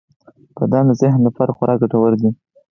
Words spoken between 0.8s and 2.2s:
د ذهن لپاره خورا ګټور